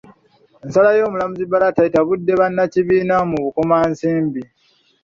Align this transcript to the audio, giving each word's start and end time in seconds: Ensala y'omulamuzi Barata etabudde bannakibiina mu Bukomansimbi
Ensala 0.65 0.89
y'omulamuzi 0.97 1.43
Barata 1.51 1.81
etabudde 1.87 2.33
bannakibiina 2.39 3.15
mu 3.29 3.37
Bukomansimbi 3.43 4.41